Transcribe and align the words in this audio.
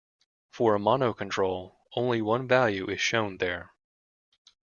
For 0.49 0.73
a 0.73 0.79
mono 0.79 1.13
control, 1.13 1.77
only 1.95 2.23
one 2.23 2.47
value 2.47 2.89
is 2.89 2.99
shown 2.99 3.37
there. 3.37 3.71